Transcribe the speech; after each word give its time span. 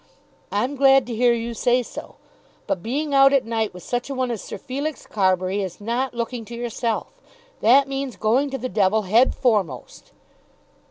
"I'm 0.51 0.75
glad 0.77 1.05
to 1.05 1.15
hear 1.15 1.33
you 1.35 1.53
say 1.53 1.83
so, 1.83 2.15
but 2.65 2.81
being 2.81 3.13
out 3.13 3.33
at 3.33 3.45
night 3.45 3.71
with 3.71 3.83
such 3.83 4.09
a 4.09 4.15
one 4.15 4.31
as 4.31 4.41
Sir 4.43 4.57
Felix 4.57 5.05
Carbury 5.05 5.61
is 5.61 5.79
not 5.79 6.15
looking 6.15 6.43
to 6.45 6.55
yourself. 6.55 7.21
That 7.59 7.87
means 7.87 8.15
going 8.15 8.49
to 8.49 8.57
the 8.57 8.67
devil 8.67 9.03
head 9.03 9.35
foremost." 9.35 10.11